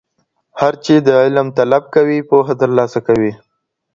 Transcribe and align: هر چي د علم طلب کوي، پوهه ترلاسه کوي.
هر 0.59 0.73
چي 0.85 0.93
د 1.07 1.09
علم 1.21 1.47
طلب 1.57 1.83
کوي، 1.95 2.19
پوهه 2.29 2.53
ترلاسه 2.61 2.99
کوي. 3.07 3.31